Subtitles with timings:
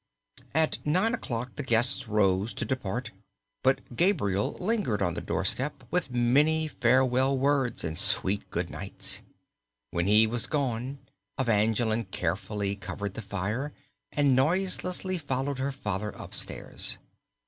[0.55, 3.11] At nine o'clock the guests rose to depart,
[3.63, 9.21] but Gabriel lingered on the doorstep with many farewell words and sweet good nights.
[9.91, 10.97] When he was gone
[11.37, 13.73] Evangeline carefully covered the fire
[14.11, 16.97] and noiselessly followed her father up stairs.